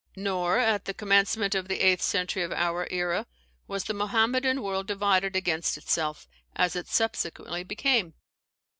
Nor, 0.15 0.57
at 0.57 0.85
the 0.85 0.95
commencement 0.95 1.53
of 1.53 1.67
the 1.67 1.79
eighth 1.79 2.01
century 2.01 2.41
of 2.41 2.51
our 2.51 2.87
era, 2.89 3.27
was 3.67 3.83
the 3.83 3.93
Mohammedan 3.93 4.63
world 4.63 4.87
divided 4.87 5.35
against 5.35 5.77
itself, 5.77 6.27
as 6.55 6.75
it 6.75 6.87
subsequently 6.87 7.63
became. 7.63 8.15